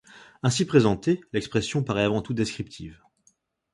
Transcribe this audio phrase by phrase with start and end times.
[0.41, 3.03] Ainsi présentée, l'expression paraît avant tout descriptive.